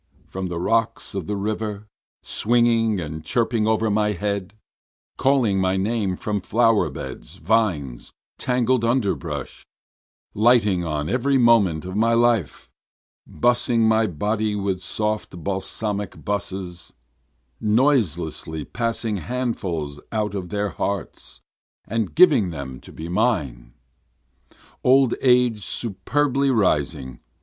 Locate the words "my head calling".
3.91-5.59